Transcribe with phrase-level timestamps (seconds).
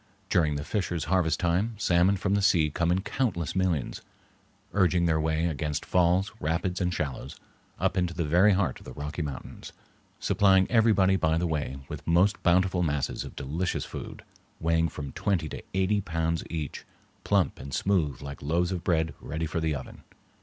[0.31, 4.01] During the fisher's harvest time salmon from the sea come in countless millions,
[4.73, 7.35] urging their way against falls, rapids, and shallows,
[7.79, 9.73] up into the very heart of the Rocky Mountains,
[10.19, 14.23] supplying everybody by the way with most bountiful masses of delicious food,
[14.59, 16.83] weighing from twenty to eighty pounds each,
[17.23, 20.01] plump and smooth like loaves of bread ready for the oven.